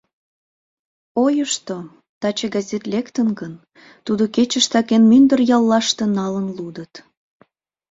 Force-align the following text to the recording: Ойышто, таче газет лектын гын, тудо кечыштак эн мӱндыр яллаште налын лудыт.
Ойышто, 1.23 1.77
таче 2.21 2.47
газет 2.55 2.83
лектын 2.93 3.27
гын, 3.39 3.53
тудо 4.05 4.23
кечыштак 4.35 4.87
эн 4.95 5.03
мӱндыр 5.11 5.39
яллаште 5.57 6.05
налын 6.17 6.47
лудыт. 6.57 6.93